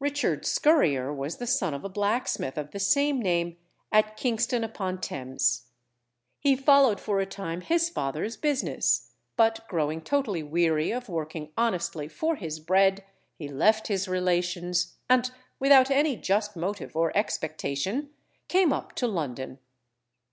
Richard 0.00 0.42
Scurrier 0.44 1.14
was 1.14 1.36
the 1.36 1.46
son 1.46 1.72
of 1.72 1.84
a 1.84 1.88
blacksmith 1.88 2.58
of 2.58 2.72
the 2.72 2.80
same 2.80 3.22
name, 3.22 3.58
at 3.92 4.16
Kingston 4.16 4.64
upon 4.64 5.00
Thames. 5.00 5.68
He 6.40 6.56
followed 6.56 6.98
for 6.98 7.20
a 7.20 7.26
time 7.26 7.60
his 7.60 7.88
father's 7.88 8.36
business, 8.36 9.12
but 9.36 9.68
growing 9.68 10.00
totally 10.02 10.42
weary 10.42 10.90
of 10.90 11.08
working 11.08 11.52
honestly 11.56 12.08
for 12.08 12.34
his 12.34 12.58
bread, 12.58 13.04
he 13.36 13.46
left 13.46 13.86
his 13.86 14.08
relations, 14.08 14.96
and 15.08 15.30
without 15.60 15.92
any 15.92 16.16
just 16.16 16.56
motive 16.56 16.96
or 16.96 17.16
expectation 17.16 18.10
came 18.48 18.72
up 18.72 18.96
to 18.96 19.06
London. 19.06 19.60